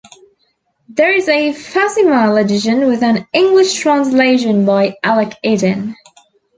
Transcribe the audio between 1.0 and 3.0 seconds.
is a facsimile edition